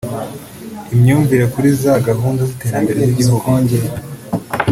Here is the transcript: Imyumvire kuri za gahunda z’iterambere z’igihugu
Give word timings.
Imyumvire 0.95 1.45
kuri 1.53 1.69
za 1.81 1.93
gahunda 2.07 2.41
z’iterambere 2.49 2.99
z’igihugu 3.07 3.49